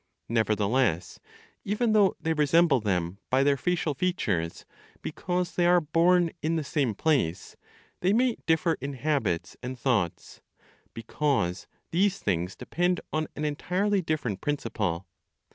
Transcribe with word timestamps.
Nevertheless, 0.29 1.19
even 1.63 1.91
though 1.93 2.15
they 2.19 2.33
resemble 2.33 2.79
them 2.79 3.19
by 3.29 3.43
their 3.43 3.55
facial 3.55 3.93
features, 3.93 4.65
because 5.03 5.53
they 5.53 5.67
are 5.67 5.79
born 5.79 6.31
in 6.41 6.55
the 6.55 6.63
same 6.63 6.95
place, 6.95 7.55
they 7.99 8.11
may 8.11 8.35
differ 8.47 8.77
in 8.81 8.93
habits 8.93 9.55
and 9.61 9.77
thoughts, 9.77 10.41
because 10.95 11.67
these 11.91 12.17
things 12.17 12.55
depend 12.55 12.99
on 13.13 13.27
an 13.35 13.45
entirely 13.45 14.01
different 14.01 14.41
principle. 14.41 15.05